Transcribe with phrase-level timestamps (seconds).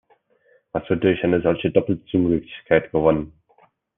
[0.71, 3.39] Was wird durch eine solche Doppelzüngigkeit gewonnen?